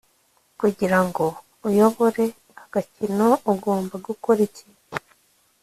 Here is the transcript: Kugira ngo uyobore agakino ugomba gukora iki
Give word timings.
Kugira 0.59 0.99
ngo 1.05 1.25
uyobore 1.67 2.25
agakino 2.63 3.27
ugomba 3.51 3.95
gukora 4.07 4.39
iki 4.47 4.65